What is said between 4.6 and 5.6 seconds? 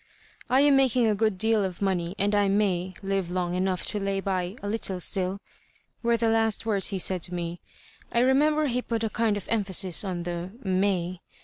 a little still,'